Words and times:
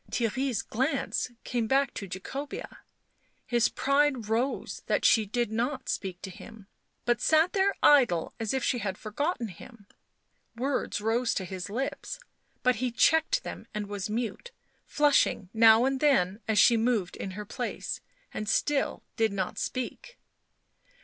Theirry's 0.09 0.63
glance 0.63 1.29
came 1.43 1.67
back 1.67 1.93
to 1.93 2.07
Jacobea; 2.07 2.77
his 3.45 3.69
pride 3.69 4.29
rose 4.29 4.81
that 4.87 5.05
she 5.05 5.27
did 5.27 5.51
not 5.51 5.89
speak 5.89 6.23
to 6.23 6.31
him, 6.31 6.65
but 7.05 7.21
sat 7.21 7.53
there 7.53 7.75
idle 7.83 8.33
as 8.39 8.51
if 8.51 8.63
she 8.63 8.79
had 8.79 8.97
forgotten 8.97 9.49
him; 9.49 9.85
words 10.55 11.01
rose 11.01 11.35
to 11.35 11.45
his 11.45 11.69
lips, 11.69 12.19
but 12.63 12.77
he 12.77 12.89
checked 12.89 13.43
them 13.43 13.67
and 13.75 13.85
was 13.85 14.09
mute, 14.09 14.49
flushing 14.87 15.49
now 15.53 15.85
and 15.85 15.99
then 15.99 16.39
as 16.47 16.57
she 16.57 16.77
moved 16.77 17.15
in 17.15 17.31
her 17.37 17.45
place 17.45 18.01
and 18.33 18.49
still 18.49 19.03
did 19.17 19.31
not 19.31 19.59
speak. 19.59 20.17